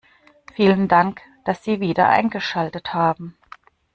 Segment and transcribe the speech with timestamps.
[0.55, 3.37] Vielen Dank, dass Sie wieder eingeschaltet haben.